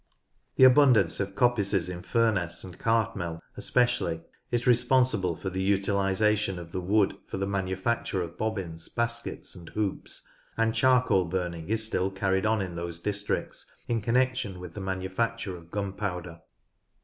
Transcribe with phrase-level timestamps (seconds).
[0.55, 6.71] The abundance of coppices in Furness and Cartmel especially is responsible for the utilisation of
[6.71, 10.27] the wood for the manufacture of bobbins, baskets, and hoops,
[10.57, 15.55] and charcoal burning is still carried on in those districts in connection with the manufacture
[15.55, 16.41] of gunpowder.